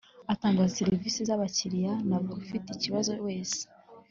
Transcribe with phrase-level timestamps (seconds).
[0.33, 3.61] atanga serivisi z ‘abakiriya na buri ufite icyibazo wese.